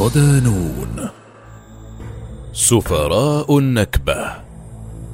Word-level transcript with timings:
ودانون 0.00 1.08
سفراء 2.52 3.58
النكبة. 3.58 4.32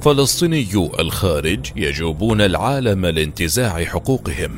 فلسطينيو 0.01 0.91
الخارج 0.99 1.71
يجوبون 1.75 2.41
العالم 2.41 3.05
لانتزاع 3.05 3.85
حقوقهم. 3.85 4.51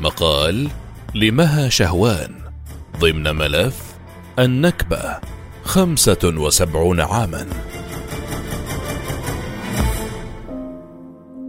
مقال 0.00 0.68
لمها 1.14 1.68
شهوان. 1.68 2.34
ضمن 3.00 3.36
ملف 3.36 3.82
النكبة 4.38 5.18
خمسة 5.64 6.18
وسبعون 6.24 7.00
عاما. 7.00 7.46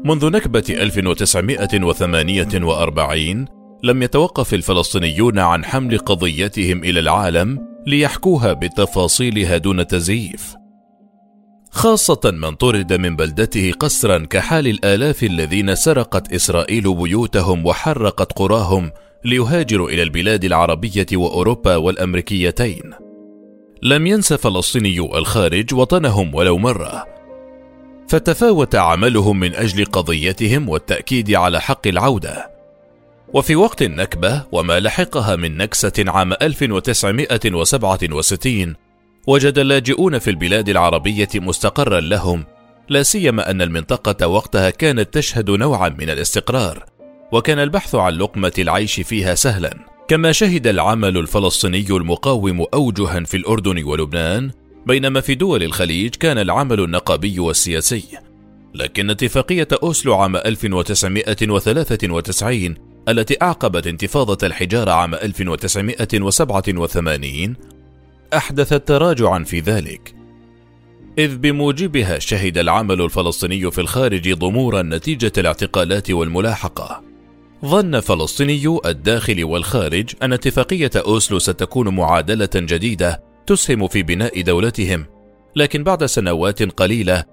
منذ 0.05 0.29
نكبة 0.29 0.65
1948 0.69 3.45
لم 3.83 4.03
يتوقف 4.03 4.53
الفلسطينيون 4.53 5.39
عن 5.39 5.65
حمل 5.65 5.97
قضيتهم 5.97 6.83
إلى 6.83 6.99
العالم 6.99 7.76
ليحكوها 7.87 8.53
بتفاصيلها 8.53 9.57
دون 9.57 9.87
تزييف. 9.87 10.55
خاصة 11.71 12.19
من 12.25 12.55
طرد 12.55 12.93
من 12.93 13.15
بلدته 13.15 13.71
قسرا 13.79 14.25
كحال 14.29 14.67
الآلاف 14.67 15.23
الذين 15.23 15.75
سرقت 15.75 16.33
إسرائيل 16.33 16.95
بيوتهم 16.95 17.65
وحرقت 17.65 18.31
قراهم 18.39 18.91
ليهاجروا 19.25 19.89
إلى 19.89 20.03
البلاد 20.03 20.43
العربية 20.43 21.05
وأوروبا 21.13 21.75
والأمريكيتين. 21.75 22.93
لم 23.83 24.07
ينس 24.07 24.33
فلسطينيو 24.33 25.17
الخارج 25.17 25.73
وطنهم 25.73 26.35
ولو 26.35 26.57
مرة، 26.57 27.05
فتفاوت 28.09 28.75
عملهم 28.75 29.39
من 29.39 29.55
أجل 29.55 29.85
قضيتهم 29.85 30.69
والتأكيد 30.69 31.33
على 31.33 31.61
حق 31.61 31.87
العودة 31.87 32.56
وفي 33.33 33.55
وقت 33.55 33.81
النكبة 33.81 34.43
وما 34.51 34.79
لحقها 34.79 35.35
من 35.35 35.57
نكسة 35.57 36.05
عام 36.07 36.33
1967 36.33 38.75
وجد 39.27 39.57
اللاجئون 39.57 40.19
في 40.19 40.29
البلاد 40.29 40.69
العربية 40.69 41.29
مستقرا 41.35 41.99
لهم 41.99 42.45
لا 42.89 43.03
سيما 43.03 43.51
أن 43.51 43.61
المنطقة 43.61 44.27
وقتها 44.27 44.69
كانت 44.69 45.13
تشهد 45.13 45.49
نوعا 45.49 45.89
من 45.89 46.09
الاستقرار 46.09 46.85
وكان 47.31 47.59
البحث 47.59 47.95
عن 47.95 48.13
لقمة 48.13 48.53
العيش 48.57 48.99
فيها 48.99 49.35
سهلا. 49.35 49.77
كما 50.07 50.31
شهد 50.31 50.67
العمل 50.67 51.17
الفلسطيني 51.17 51.85
المقاوم 51.89 52.65
اوجها 52.73 53.19
في 53.19 53.37
الأردن 53.37 53.83
ولبنان 53.83 54.51
بينما 54.85 55.21
في 55.21 55.35
دول 55.35 55.63
الخليج 55.63 56.15
كان 56.15 56.37
العمل 56.37 56.79
النقابي 56.79 57.39
والسياسي. 57.39 58.03
لكن 58.73 59.09
اتفاقية 59.09 59.67
أوسلو 59.83 60.15
عام 60.15 60.35
1993 60.35 62.75
التي 63.07 63.37
أعقبت 63.41 63.87
انتفاضة 63.87 64.47
الحجارة 64.47 64.91
عام 64.91 65.15
1987 65.15 67.55
أحدثت 68.33 68.87
تراجعا 68.87 69.43
في 69.43 69.59
ذلك 69.59 70.15
إذ 71.17 71.37
بموجبها 71.37 72.19
شهد 72.19 72.57
العمل 72.57 73.01
الفلسطيني 73.01 73.71
في 73.71 73.81
الخارج 73.81 74.33
ضمورا 74.33 74.81
نتيجة 74.81 75.31
الاعتقالات 75.37 76.11
والملاحقة. 76.11 77.03
ظن 77.65 77.99
فلسطينيو 77.99 78.81
الداخل 78.85 79.43
والخارج 79.43 80.13
أن 80.23 80.33
اتفاقية 80.33 80.91
أوسلو 80.95 81.39
ستكون 81.39 81.95
معادلة 81.95 82.49
جديدة 82.55 83.23
تسهم 83.47 83.87
في 83.87 84.03
بناء 84.03 84.41
دولتهم 84.41 85.05
لكن 85.55 85.83
بعد 85.83 86.05
سنوات 86.05 86.63
قليلة 86.63 87.23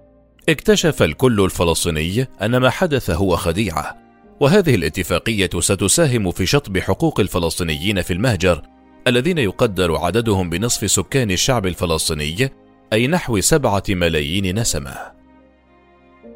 اكتشف 0.48 1.02
الكل 1.02 1.44
الفلسطيني 1.44 2.28
أن 2.42 2.56
ما 2.56 2.70
حدث 2.70 3.10
هو 3.10 3.36
خديعة. 3.36 4.03
وهذه 4.40 4.74
الاتفاقية 4.74 5.50
ستساهم 5.60 6.30
في 6.30 6.46
شطب 6.46 6.78
حقوق 6.78 7.20
الفلسطينيين 7.20 8.02
في 8.02 8.12
المهجر 8.12 8.62
الذين 9.06 9.38
يقدر 9.38 9.96
عددهم 9.96 10.50
بنصف 10.50 10.90
سكان 10.90 11.30
الشعب 11.30 11.66
الفلسطيني 11.66 12.50
أي 12.92 13.06
نحو 13.06 13.40
سبعة 13.40 13.82
ملايين 13.88 14.58
نسمة. 14.58 14.96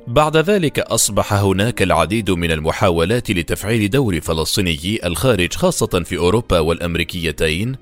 بعد 0.07 0.37
ذلك 0.37 0.79
أصبح 0.79 1.33
هناك 1.33 1.83
العديد 1.83 2.31
من 2.31 2.51
المحاولات 2.51 3.31
لتفعيل 3.31 3.91
دور 3.91 4.21
فلسطينيي 4.21 5.01
الخارج 5.05 5.55
خاصة 5.55 6.03
في 6.05 6.17
أوروبا 6.17 6.59
والأمريكيتين 6.59 7.77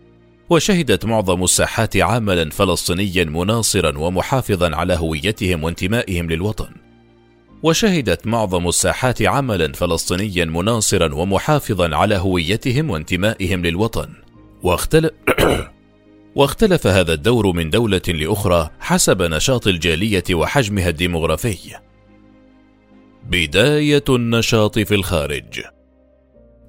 وشهدت 0.51 1.05
معظم 1.05 1.45
الساحات 1.45 1.97
عملا 1.97 2.51
فلسطينيا 2.51 3.25
مناصرا 3.25 3.99
ومحافظا 3.99 4.77
على 4.77 4.95
هويتهم 4.95 5.65
وانتمائهم 5.65 6.31
للوطن. 6.31 6.86
وشهدت 7.63 8.27
معظم 8.27 8.69
الساحات 8.69 9.23
عملا 9.23 9.73
فلسطينيا 9.73 10.45
مناصرا 10.45 11.15
ومحافظا 11.15 11.97
على 11.97 12.17
هويتهم 12.17 12.91
وانتمائهم 12.91 13.67
للوطن 13.67 14.09
واختلف 14.63 15.11
واختلف 16.37 16.87
هذا 16.87 17.13
الدور 17.13 17.53
من 17.53 17.71
دولة 17.71 18.03
لأخرى 18.09 18.71
حسب 18.81 19.23
نشاط 19.23 19.67
الجالية 19.67 20.25
وحجمها 20.33 20.89
الديمغرافي. 20.89 21.59
بداية 23.31 24.05
النشاط 24.09 24.79
في 24.79 24.95
الخارج 24.95 25.61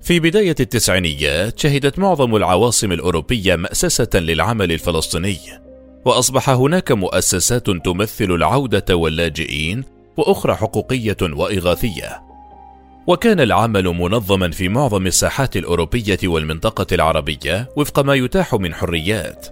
في 0.02 0.20
بداية 0.20 0.56
التسعينيات 0.60 1.60
شهدت 1.60 2.00
معظم 2.00 2.36
العواصم 2.36 2.92
الأوروبية 2.92 3.56
مأسسة 3.56 4.10
للعمل 4.16 4.72
الفلسطيني، 4.72 5.40
وأصبح 6.06 6.50
هناك 6.50 6.92
مؤسسات 6.92 7.70
تمثل 7.70 8.32
العودة 8.32 8.96
واللاجئين، 8.96 9.84
وأخرى 10.18 10.56
حقوقية 10.56 11.18
وإغاثية. 11.22 12.24
وكان 13.08 13.40
العمل 13.40 13.84
منظما 13.84 14.52
في 14.52 14.70
معظم 14.70 15.08
الساحات 15.08 15.58
الأوروبية 15.58 16.20
والمنطقة 16.24 16.88
العربية 16.92 17.70
وفق 17.78 18.00
ما 18.00 18.16
يتاح 18.16 18.56
من 18.56 18.74
حريات. 18.74 19.48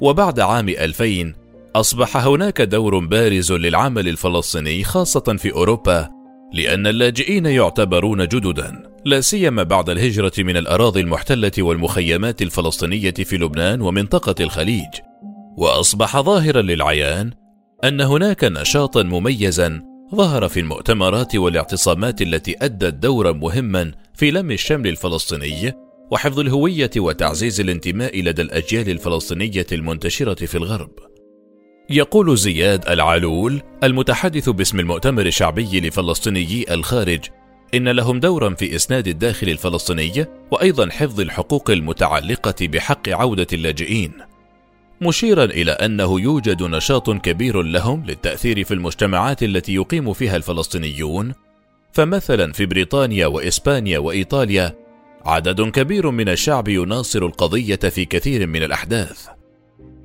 وبعد 0.00 0.40
عام 0.40 0.68
2000 0.68 1.34
أصبح 1.76 2.16
هناك 2.16 2.62
دور 2.62 2.98
بارز 2.98 3.52
للعمل 3.52 4.08
الفلسطيني 4.08 4.84
خاصة 4.84 5.36
في 5.38 5.52
أوروبا، 5.52 6.08
لأن 6.52 6.86
اللاجئين 6.86 7.46
يعتبرون 7.46 8.28
جددا 8.28 8.82
لا 9.04 9.20
سيما 9.20 9.62
بعد 9.62 9.90
الهجرة 9.90 10.32
من 10.38 10.56
الأراضي 10.56 11.00
المحتلة 11.00 11.52
والمخيمات 11.58 12.42
الفلسطينية 12.42 13.10
في 13.10 13.36
لبنان 13.36 13.80
ومنطقة 13.80 14.34
الخليج، 14.40 14.88
وأصبح 15.56 16.20
ظاهرا 16.20 16.62
للعيان 16.62 17.30
أن 17.84 18.00
هناك 18.00 18.44
نشاطا 18.44 19.02
مميزا 19.02 19.82
ظهر 20.14 20.48
في 20.48 20.60
المؤتمرات 20.60 21.36
والاعتصامات 21.36 22.22
التي 22.22 22.56
أدت 22.62 22.94
دورا 22.94 23.32
مهما 23.32 23.92
في 24.14 24.30
لم 24.30 24.50
الشمل 24.50 24.88
الفلسطيني 24.88 25.72
وحفظ 26.10 26.40
الهوية 26.40 26.90
وتعزيز 26.96 27.60
الانتماء 27.60 28.22
لدى 28.22 28.42
الأجيال 28.42 28.90
الفلسطينية 28.90 29.66
المنتشرة 29.72 30.46
في 30.46 30.54
الغرب. 30.54 30.90
يقول 31.90 32.38
زياد 32.38 32.88
العلول 32.88 33.62
المتحدث 33.84 34.48
باسم 34.48 34.80
المؤتمر 34.80 35.26
الشعبي 35.26 35.80
لفلسطينيي 35.80 36.74
الخارج 36.74 37.20
إن 37.74 37.88
لهم 37.88 38.20
دورا 38.20 38.54
في 38.54 38.76
إسناد 38.76 39.08
الداخل 39.08 39.48
الفلسطيني 39.48 40.26
وأيضا 40.50 40.90
حفظ 40.90 41.20
الحقوق 41.20 41.70
المتعلقة 41.70 42.54
بحق 42.66 43.08
عودة 43.08 43.46
اللاجئين 43.52 44.12
مشيرا 45.02 45.44
إلى 45.44 45.70
أنه 45.70 46.20
يوجد 46.20 46.62
نشاط 46.62 47.10
كبير 47.10 47.62
لهم 47.62 48.04
للتأثير 48.06 48.64
في 48.64 48.74
المجتمعات 48.74 49.42
التي 49.42 49.74
يقيم 49.74 50.12
فيها 50.12 50.36
الفلسطينيون 50.36 51.32
فمثلا 51.92 52.52
في 52.52 52.66
بريطانيا 52.66 53.26
وإسبانيا 53.26 53.98
وإيطاليا 53.98 54.76
عدد 55.24 55.60
كبير 55.60 56.10
من 56.10 56.28
الشعب 56.28 56.68
يناصر 56.68 57.26
القضية 57.26 57.76
في 57.76 58.04
كثير 58.04 58.46
من 58.46 58.62
الأحداث. 58.62 59.26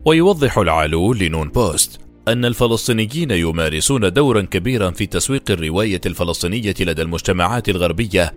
ويوضح 0.06 0.57
العالول 0.57 1.19
لنون 1.19 1.50
بوست 1.50 2.00
أن 2.27 2.45
الفلسطينيين 2.45 3.31
يمارسون 3.31 4.13
دورا 4.13 4.42
كبيرا 4.42 4.92
في 4.92 5.06
تسويق 5.06 5.51
الرواية 5.51 6.01
الفلسطينية 6.06 6.75
لدى 6.80 7.01
المجتمعات 7.01 7.69
الغربية، 7.69 8.33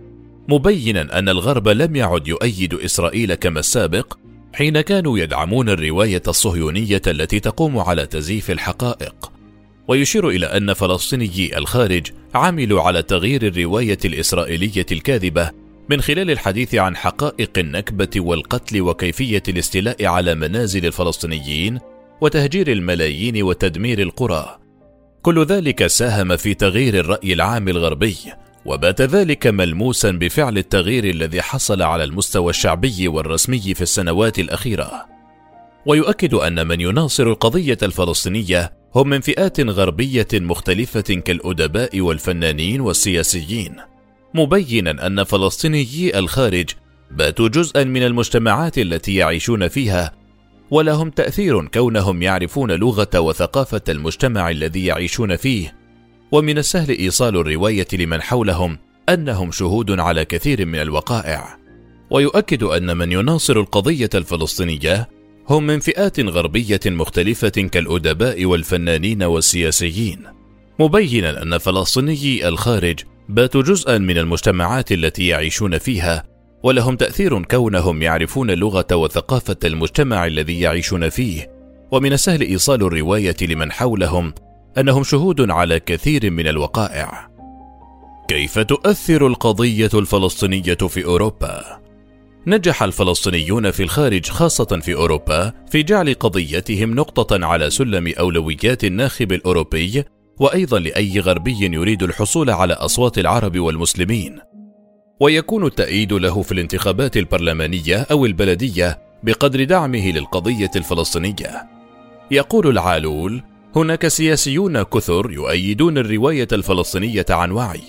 مبينا 0.49 1.19
أن 1.19 1.29
الغرب 1.29 1.67
لم 1.67 1.95
يعد 1.95 2.27
يؤيد 2.27 2.73
إسرائيل 2.73 3.33
كما 3.35 3.59
السابق، 3.59 4.17
حين 4.53 4.81
كانوا 4.81 5.19
يدعمون 5.19 5.69
الرواية 5.69 6.21
الصهيونية 6.27 7.01
التي 7.07 7.39
تقوم 7.39 7.79
على 7.79 8.05
تزييف 8.05 8.51
الحقائق. 8.51 9.31
ويشير 9.87 10.29
إلى 10.29 10.45
أن 10.45 10.73
فلسطينيي 10.73 11.57
الخارج 11.57 12.11
عملوا 12.35 12.81
على 12.81 13.03
تغيير 13.03 13.47
الرواية 13.47 13.97
الإسرائيلية 14.05 14.85
الكاذبة 14.91 15.51
من 15.89 16.01
خلال 16.01 16.31
الحديث 16.31 16.75
عن 16.75 16.95
حقائق 16.95 17.51
النكبة 17.57 18.09
والقتل 18.17 18.81
وكيفية 18.81 19.43
الاستيلاء 19.47 20.05
على 20.05 20.35
منازل 20.35 20.85
الفلسطينيين 20.85 21.79
وتهجير 22.21 22.71
الملايين 22.71 23.43
وتدمير 23.43 24.01
القرى 24.01 24.59
كل 25.21 25.45
ذلك 25.45 25.87
ساهم 25.87 26.35
في 26.37 26.53
تغيير 26.53 26.99
الرأي 26.99 27.33
العام 27.33 27.67
الغربي 27.67 28.15
وبات 28.65 29.01
ذلك 29.01 29.47
ملموسا 29.47 30.11
بفعل 30.11 30.57
التغيير 30.57 31.03
الذي 31.03 31.41
حصل 31.41 31.81
على 31.81 32.03
المستوى 32.03 32.49
الشعبي 32.49 33.07
والرسمي 33.07 33.73
في 33.73 33.81
السنوات 33.81 34.39
الأخيرة. 34.39 35.05
ويؤكد 35.85 36.33
أن 36.33 36.67
من 36.67 36.81
يناصر 36.81 37.27
القضية 37.27 37.77
الفلسطينية 37.83 38.73
هم 38.95 39.09
من 39.09 39.21
فئات 39.21 39.59
غربية 39.59 40.27
مختلفة 40.33 41.01
كالأدباء 41.01 42.01
والفنانين 42.01 42.81
والسياسيين. 42.81 43.75
مبينا 44.33 45.07
أن 45.07 45.23
فلسطينيي 45.23 46.19
الخارج 46.19 46.69
باتوا 47.11 47.47
جزءا 47.47 47.83
من 47.83 48.03
المجتمعات 48.03 48.77
التي 48.77 49.15
يعيشون 49.15 49.67
فيها 49.67 50.11
ولهم 50.71 51.09
تأثير 51.09 51.67
كونهم 51.67 52.21
يعرفون 52.21 52.71
لغة 52.71 53.19
وثقافة 53.19 53.81
المجتمع 53.89 54.49
الذي 54.49 54.85
يعيشون 54.85 55.35
فيه. 55.35 55.78
ومن 56.31 56.57
السهل 56.57 56.89
إيصال 56.89 57.37
الرواية 57.37 57.87
لمن 57.93 58.21
حولهم 58.21 58.77
أنهم 59.09 59.51
شهود 59.51 59.99
على 59.99 60.25
كثير 60.25 60.65
من 60.65 60.81
الوقائع. 60.81 61.57
ويؤكد 62.11 62.63
أن 62.63 62.97
من 62.97 63.11
يناصر 63.11 63.59
القضية 63.59 64.09
الفلسطينية 64.15 65.09
هم 65.49 65.67
من 65.67 65.79
فئات 65.79 66.19
غربية 66.19 66.79
مختلفة 66.85 67.49
كالأدباء 67.49 68.45
والفنانين 68.45 69.23
والسياسيين. 69.23 70.19
مبينا 70.79 71.43
أن 71.43 71.57
فلسطينيي 71.57 72.47
الخارج 72.47 72.99
باتوا 73.29 73.61
جزءا 73.61 73.97
من 73.97 74.17
المجتمعات 74.17 74.91
التي 74.91 75.27
يعيشون 75.27 75.77
فيها 75.77 76.23
ولهم 76.63 76.95
تأثير 76.95 77.43
كونهم 77.43 78.01
يعرفون 78.01 78.51
لغة 78.51 78.95
وثقافة 78.95 79.57
المجتمع 79.63 80.25
الذي 80.25 80.59
يعيشون 80.59 81.09
فيه. 81.09 81.51
ومن 81.91 82.13
السهل 82.13 82.41
إيصال 82.41 82.83
الرواية 82.83 83.35
لمن 83.41 83.71
حولهم 83.71 84.33
أنهم 84.77 85.03
شهود 85.03 85.51
على 85.51 85.79
كثير 85.79 86.31
من 86.31 86.47
الوقائع. 86.47 87.29
كيف 88.27 88.59
تؤثر 88.59 89.27
القضية 89.27 89.89
الفلسطينية 89.93 90.73
في 90.73 91.05
أوروبا؟ 91.05 91.79
نجح 92.47 92.83
الفلسطينيون 92.83 93.71
في 93.71 93.83
الخارج 93.83 94.29
خاصة 94.29 94.79
في 94.81 94.93
أوروبا 94.93 95.53
في 95.71 95.83
جعل 95.83 96.13
قضيتهم 96.13 96.95
نقطة 96.95 97.45
على 97.45 97.69
سلم 97.69 98.13
أولويات 98.19 98.83
الناخب 98.83 99.31
الأوروبي 99.31 100.03
وأيضا 100.39 100.79
لأي 100.79 101.19
غربي 101.19 101.57
يريد 101.61 102.03
الحصول 102.03 102.49
على 102.49 102.73
أصوات 102.73 103.17
العرب 103.17 103.59
والمسلمين. 103.59 104.39
ويكون 105.19 105.65
التأييد 105.65 106.13
له 106.13 106.41
في 106.41 106.51
الانتخابات 106.51 107.17
البرلمانية 107.17 107.97
أو 108.11 108.25
البلدية 108.25 108.99
بقدر 109.23 109.63
دعمه 109.63 110.11
للقضية 110.11 110.71
الفلسطينية. 110.75 111.69
يقول 112.31 112.67
العالول: 112.67 113.43
هناك 113.75 114.07
سياسيون 114.07 114.83
كثر 114.83 115.31
يؤيدون 115.31 115.97
الرواية 115.97 116.47
الفلسطينية 116.51 117.25
عن 117.29 117.51
وعي، 117.51 117.81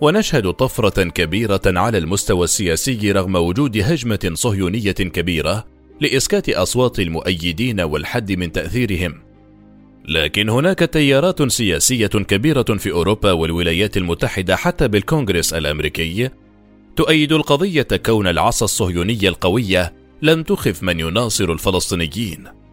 ونشهد 0.00 0.50
طفرة 0.52 1.02
كبيرة 1.04 1.60
على 1.66 1.98
المستوى 1.98 2.44
السياسي 2.44 3.12
رغم 3.12 3.34
وجود 3.36 3.78
هجمة 3.78 4.30
صهيونية 4.34 4.92
كبيرة 4.92 5.64
لإسكات 6.00 6.48
أصوات 6.48 6.98
المؤيدين 6.98 7.80
والحد 7.80 8.32
من 8.32 8.52
تأثيرهم. 8.52 9.14
لكن 10.04 10.48
هناك 10.48 10.78
تيارات 10.78 11.42
سياسية 11.52 12.06
كبيرة 12.06 12.62
في 12.62 12.90
أوروبا 12.92 13.32
والولايات 13.32 13.96
المتحدة 13.96 14.56
حتى 14.56 14.88
بالكونغرس 14.88 15.52
الأمريكي 15.52 16.30
تؤيد 16.96 17.32
القضية 17.32 17.88
كون 18.06 18.26
العصا 18.26 18.64
الصهيونية 18.64 19.28
القوية 19.28 19.94
لم 20.22 20.42
تخف 20.42 20.82
من 20.82 21.00
يناصر 21.00 21.52
الفلسطينيين. 21.52 22.63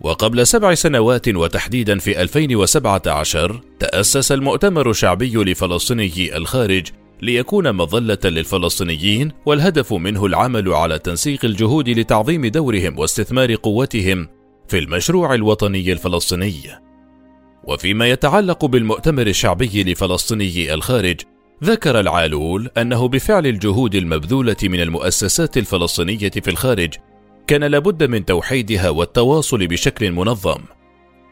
وقبل 0.00 0.46
سبع 0.46 0.74
سنوات 0.74 1.28
وتحديدا 1.28 1.98
في 1.98 2.22
2017 2.22 3.60
تأسس 3.78 4.32
المؤتمر 4.32 4.90
الشعبي 4.90 5.34
لفلسطيني 5.36 6.36
الخارج 6.36 6.86
ليكون 7.22 7.72
مظلة 7.72 8.18
للفلسطينيين 8.24 9.32
والهدف 9.46 9.92
منه 9.92 10.26
العمل 10.26 10.72
على 10.72 10.98
تنسيق 10.98 11.44
الجهود 11.44 11.88
لتعظيم 11.88 12.46
دورهم 12.46 12.98
واستثمار 12.98 13.54
قوتهم 13.54 14.28
في 14.68 14.78
المشروع 14.78 15.34
الوطني 15.34 15.92
الفلسطيني. 15.92 16.54
وفيما 17.64 18.06
يتعلق 18.06 18.64
بالمؤتمر 18.64 19.26
الشعبي 19.26 19.84
لفلسطيني 19.84 20.74
الخارج 20.74 21.20
ذكر 21.64 22.00
العالول 22.00 22.70
أنه 22.78 23.08
بفعل 23.08 23.46
الجهود 23.46 23.94
المبذولة 23.94 24.56
من 24.62 24.80
المؤسسات 24.80 25.56
الفلسطينية 25.56 26.30
في 26.30 26.50
الخارج 26.50 26.94
كان 27.46 27.64
لابد 27.64 28.04
من 28.04 28.24
توحيدها 28.24 28.90
والتواصل 28.90 29.66
بشكل 29.66 30.12
منظم 30.12 30.58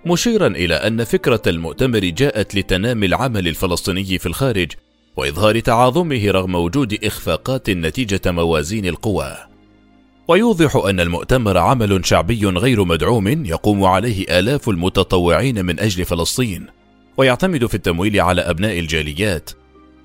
مشيرا 0.06 0.47
إلى 0.47 0.75
أن 0.75 1.05
فكرة 1.05 1.43
المؤتمر 1.47 1.99
جاءت 1.99 2.55
لتنامي 2.55 3.06
العمل 3.06 3.49
الفلسطيني 3.49 4.19
في 4.19 4.26
الخارج 4.26 4.73
وإظهار 5.17 5.61
تعاظمه 5.61 6.31
رغم 6.31 6.55
وجود 6.55 6.99
إخفاقات 7.05 7.70
نتيجة 7.70 8.20
موازين 8.26 8.87
القوى. 8.87 9.37
ويوضح 10.29 10.76
أن 10.76 11.00
المؤتمر 11.00 11.59
عمل 11.59 12.06
شعبي 12.06 12.47
غير 12.47 12.85
مدعوم 12.85 13.47
يقوم 13.47 13.85
عليه 13.85 14.38
آلاف 14.38 14.69
المتطوعين 14.69 15.65
من 15.65 15.81
أجل 15.81 16.05
فلسطين 16.05 16.67
ويعتمد 17.17 17.67
في 17.67 17.75
التمويل 17.75 18.20
على 18.20 18.41
أبناء 18.41 18.79
الجاليات 18.79 19.50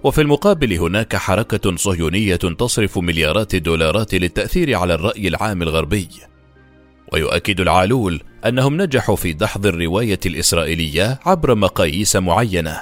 وفي 0.07 0.21
المقابل 0.21 0.73
هناك 0.73 1.15
حركة 1.15 1.75
صهيونية 1.75 2.35
تصرف 2.35 2.97
مليارات 2.97 3.55
الدولارات 3.55 4.15
للتأثير 4.15 4.75
على 4.75 4.93
الرأي 4.93 5.27
العام 5.27 5.61
الغربي. 5.61 6.07
ويؤكد 7.13 7.59
العالول 7.59 8.21
أنهم 8.45 8.81
نجحوا 8.81 9.15
في 9.15 9.33
دحض 9.33 9.65
الرواية 9.65 10.19
الإسرائيلية 10.25 11.19
عبر 11.25 11.55
مقاييس 11.55 12.15
معينة. 12.15 12.81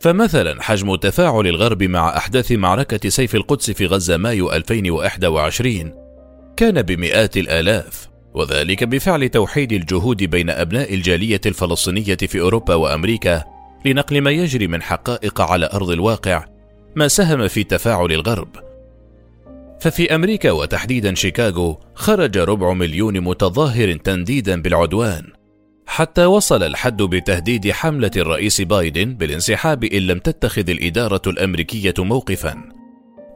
فمثلا 0.00 0.62
حجم 0.62 0.94
تفاعل 0.94 1.46
الغرب 1.46 1.82
مع 1.82 2.16
أحداث 2.16 2.52
معركة 2.52 3.08
سيف 3.08 3.34
القدس 3.34 3.70
في 3.70 3.86
غزة 3.86 4.16
مايو 4.16 4.52
2021 4.52 5.92
كان 6.56 6.82
بمئات 6.82 7.36
الآلاف، 7.36 8.08
وذلك 8.34 8.84
بفعل 8.84 9.28
توحيد 9.28 9.72
الجهود 9.72 10.24
بين 10.24 10.50
أبناء 10.50 10.94
الجالية 10.94 11.40
الفلسطينية 11.46 12.16
في 12.16 12.40
أوروبا 12.40 12.74
وأمريكا 12.74 13.59
لنقل 13.84 14.20
ما 14.20 14.30
يجري 14.30 14.66
من 14.66 14.82
حقائق 14.82 15.40
على 15.40 15.68
أرض 15.72 15.90
الواقع 15.90 16.44
ما 16.96 17.08
ساهم 17.08 17.48
في 17.48 17.64
تفاعل 17.64 18.12
الغرب. 18.12 18.48
ففي 19.80 20.14
أمريكا 20.14 20.50
وتحديدا 20.50 21.14
شيكاغو 21.14 21.80
خرج 21.94 22.38
ربع 22.38 22.72
مليون 22.72 23.20
متظاهر 23.20 23.92
تنديدا 23.92 24.62
بالعدوان 24.62 25.22
حتى 25.86 26.24
وصل 26.24 26.62
الحد 26.62 27.02
بتهديد 27.02 27.70
حملة 27.70 28.10
الرئيس 28.16 28.60
بايدن 28.60 29.14
بالانسحاب 29.14 29.84
إن 29.84 30.02
لم 30.02 30.18
تتخذ 30.18 30.70
الإدارة 30.70 31.22
الأمريكية 31.26 31.94
موقفا. 31.98 32.62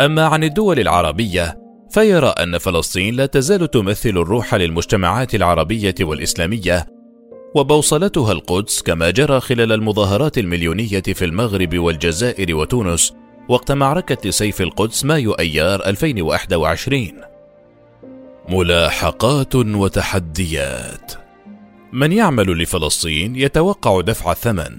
أما 0.01 0.25
عن 0.25 0.45
الدول 0.45 0.81
العربية 0.81 1.59
فيرى 1.91 2.27
أن 2.27 2.59
فلسطين 2.59 3.15
لا 3.15 3.27
تزال 3.27 3.71
تمثل 3.71 4.09
الروح 4.09 4.55
للمجتمعات 4.55 5.35
العربية 5.35 5.95
والإسلامية 6.01 6.87
وبوصلتها 7.55 8.33
القدس 8.33 8.83
كما 8.83 9.11
جرى 9.11 9.41
خلال 9.41 9.73
المظاهرات 9.73 10.39
المليونية 10.39 11.03
في 11.03 11.25
المغرب 11.25 11.79
والجزائر 11.79 12.57
وتونس 12.57 13.13
وقت 13.49 13.73
معركة 13.73 14.31
سيف 14.31 14.61
القدس 14.61 15.05
مايو 15.05 15.33
أيار 15.33 15.87
2021 15.87 17.13
ملاحقات 18.49 19.55
وتحديات. 19.55 21.13
من 21.93 22.13
يعمل 22.13 22.63
لفلسطين 22.63 23.37
يتوقع 23.37 24.01
دفع 24.01 24.33
الثمن 24.33 24.77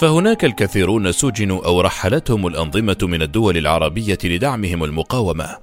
فهناك 0.00 0.44
الكثيرون 0.44 1.12
سجنوا 1.12 1.64
أو 1.66 1.80
رحلتهم 1.80 2.46
الأنظمة 2.46 2.98
من 3.02 3.22
الدول 3.22 3.56
العربية 3.56 4.18
لدعمهم 4.24 4.84
المقاومة. 4.84 5.56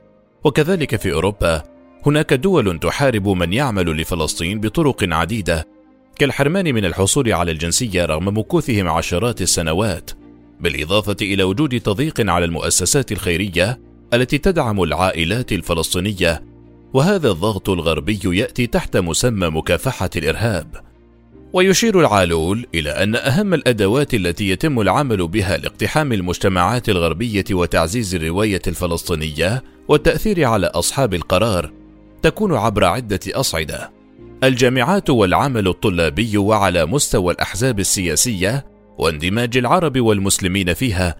وكذلك 0.43 0.95
في 0.95 1.13
أوروبا 1.13 1.63
هناك 2.05 2.33
دول 2.33 2.79
تحارب 2.79 3.27
من 3.27 3.53
يعمل 3.53 4.01
لفلسطين 4.01 4.59
بطرق 4.59 4.97
عديدة 5.01 5.74
كالحرمان 6.17 6.75
من 6.75 6.85
الحصول 6.85 7.33
على 7.33 7.51
الجنسية 7.51 8.05
رغم 8.05 8.37
مكوثهم 8.37 8.87
عشرات 8.87 9.41
السنوات، 9.41 10.11
بالإضافة 10.59 11.15
إلى 11.21 11.43
وجود 11.43 11.79
تضييق 11.79 12.29
على 12.29 12.45
المؤسسات 12.45 13.11
الخيرية 13.11 13.79
التي 14.13 14.37
تدعم 14.37 14.83
العائلات 14.83 15.51
الفلسطينية، 15.51 16.43
وهذا 16.93 17.31
الضغط 17.31 17.69
الغربي 17.69 18.19
يأتي 18.25 18.67
تحت 18.67 18.97
مسمى 18.97 19.47
مكافحة 19.47 20.09
الإرهاب. 20.15 20.67
ويشير 21.53 21.99
العالول 21.99 22.67
إلى 22.75 22.89
أن 22.89 23.15
أهم 23.15 23.53
الأدوات 23.53 24.13
التي 24.13 24.49
يتم 24.49 24.81
العمل 24.81 25.27
بها 25.27 25.57
لاقتحام 25.57 26.13
المجتمعات 26.13 26.89
الغربية 26.89 27.45
وتعزيز 27.51 28.15
الرواية 28.15 28.61
الفلسطينية 28.67 29.63
والتأثير 29.87 30.43
على 30.45 30.67
أصحاب 30.67 31.13
القرار 31.13 31.71
تكون 32.21 32.53
عبر 32.53 32.85
عدة 32.85 33.19
أصعدة. 33.27 33.94
الجامعات 34.43 35.09
والعمل 35.09 35.67
الطلابي 35.67 36.37
وعلى 36.37 36.85
مستوى 36.85 37.33
الأحزاب 37.33 37.79
السياسية 37.79 38.65
واندماج 38.97 39.57
العرب 39.57 39.99
والمسلمين 39.99 40.73
فيها 40.73 41.15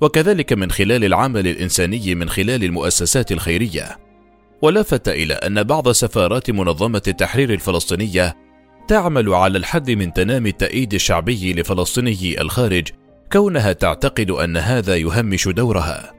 وكذلك 0.00 0.52
من 0.52 0.70
خلال 0.70 1.04
العمل 1.04 1.48
الإنساني 1.48 2.14
من 2.14 2.28
خلال 2.28 2.64
المؤسسات 2.64 3.32
الخيرية. 3.32 3.98
ولفت 4.62 5.08
إلى 5.08 5.34
أن 5.34 5.62
بعض 5.62 5.90
سفارات 5.90 6.50
منظمة 6.50 7.02
التحرير 7.08 7.52
الفلسطينية 7.52 8.36
تعمل 8.88 9.34
على 9.34 9.58
الحد 9.58 9.90
من 9.90 10.12
تنامي 10.12 10.48
التأييد 10.48 10.94
الشعبي 10.94 11.52
لفلسطيني 11.52 12.40
الخارج 12.40 12.88
كونها 13.32 13.72
تعتقد 13.72 14.30
أن 14.30 14.56
هذا 14.56 14.96
يهمش 14.96 15.48
دورها. 15.48 16.14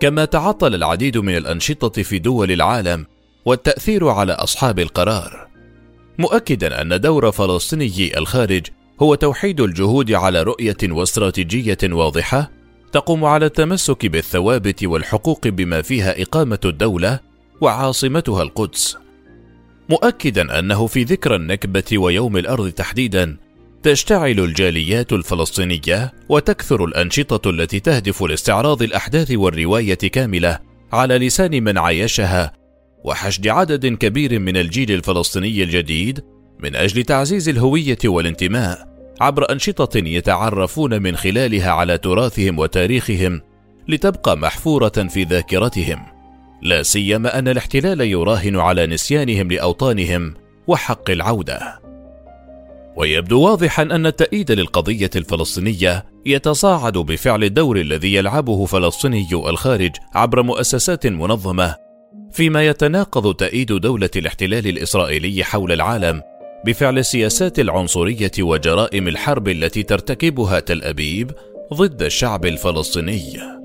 كما 0.00 0.24
تعطل 0.24 0.74
العديد 0.74 1.18
من 1.18 1.36
الأنشطة 1.36 2.02
في 2.02 2.18
دول 2.18 2.52
العالم 2.52 3.06
والتأثير 3.44 4.08
على 4.08 4.32
أصحاب 4.32 4.78
القرار. 4.78 5.51
مؤكدا 6.18 6.82
أن 6.82 7.00
دور 7.00 7.32
فلسطيني 7.32 8.18
الخارج 8.18 8.66
هو 9.02 9.14
توحيد 9.14 9.60
الجهود 9.60 10.12
على 10.12 10.42
رؤية 10.42 10.76
واستراتيجية 10.82 11.78
واضحة 11.84 12.50
تقوم 12.92 13.24
على 13.24 13.46
التمسك 13.46 14.06
بالثوابت 14.06 14.84
والحقوق 14.84 15.48
بما 15.48 15.82
فيها 15.82 16.22
إقامة 16.22 16.58
الدولة 16.64 17.20
وعاصمتها 17.60 18.42
القدس. 18.42 18.96
مؤكدا 19.88 20.58
أنه 20.58 20.86
في 20.86 21.02
ذكرى 21.02 21.36
النكبة 21.36 21.98
ويوم 21.98 22.36
الأرض 22.36 22.70
تحديدا 22.70 23.36
تشتعل 23.82 24.40
الجاليات 24.40 25.12
الفلسطينية 25.12 26.12
وتكثر 26.28 26.84
الأنشطة 26.84 27.50
التي 27.50 27.80
تهدف 27.80 28.22
لاستعراض 28.22 28.82
الأحداث 28.82 29.30
والرواية 29.30 29.94
كاملة 29.94 30.58
على 30.92 31.18
لسان 31.18 31.64
من 31.64 31.78
عايشها 31.78 32.61
وحشد 33.04 33.48
عدد 33.48 33.86
كبير 33.86 34.38
من 34.38 34.56
الجيل 34.56 34.92
الفلسطيني 34.92 35.62
الجديد 35.62 36.24
من 36.60 36.76
أجل 36.76 37.02
تعزيز 37.02 37.48
الهوية 37.48 37.98
والانتماء 38.04 38.92
عبر 39.20 39.52
أنشطة 39.52 39.98
يتعرفون 39.98 41.02
من 41.02 41.16
خلالها 41.16 41.70
على 41.70 41.98
تراثهم 41.98 42.58
وتاريخهم 42.58 43.40
لتبقى 43.88 44.36
محفورة 44.36 44.88
في 44.88 45.22
ذاكرتهم. 45.22 45.98
لا 46.62 46.82
سيما 46.82 47.38
أن 47.38 47.48
الاحتلال 47.48 48.00
يراهن 48.00 48.56
على 48.56 48.86
نسيانهم 48.86 49.48
لأوطانهم 49.52 50.34
وحق 50.66 51.10
العودة. 51.10 51.80
ويبدو 52.96 53.40
واضحا 53.40 53.82
أن 53.82 54.06
التأييد 54.06 54.52
للقضية 54.52 55.10
الفلسطينية 55.16 56.04
يتصاعد 56.26 56.98
بفعل 56.98 57.44
الدور 57.44 57.76
الذي 57.76 58.14
يلعبه 58.14 58.66
فلسطيني 58.66 59.28
الخارج 59.32 59.90
عبر 60.14 60.42
مؤسسات 60.42 61.06
منظمة 61.06 61.81
فيما 62.32 62.66
يتناقض 62.66 63.34
تأييد 63.34 63.72
دولة 63.72 64.10
الاحتلال 64.16 64.66
الإسرائيلي 64.66 65.44
حول 65.44 65.72
العالم 65.72 66.22
بفعل 66.66 66.98
السياسات 66.98 67.58
العنصرية 67.58 68.30
وجرائم 68.40 69.08
الحرب 69.08 69.48
التي 69.48 69.82
ترتكبها 69.82 70.60
تل 70.60 70.82
أبيب 70.82 71.30
ضد 71.74 72.02
الشعب 72.02 72.46
الفلسطيني. 72.46 73.61